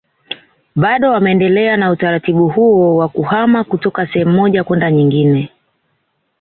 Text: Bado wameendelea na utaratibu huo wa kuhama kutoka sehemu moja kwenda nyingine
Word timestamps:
Bado 0.75 1.11
wameendelea 1.11 1.77
na 1.77 1.91
utaratibu 1.91 2.49
huo 2.49 2.95
wa 2.97 3.09
kuhama 3.09 3.63
kutoka 3.63 4.07
sehemu 4.07 4.31
moja 4.31 4.63
kwenda 4.63 4.91
nyingine 4.91 5.49